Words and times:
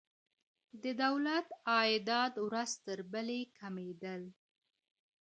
د 0.83 0.85
دولت 1.03 1.47
عایدات 1.71 2.33
ورځ 2.47 2.71
تر 2.85 2.99
بلي 3.11 3.41
کميدل. 3.57 4.21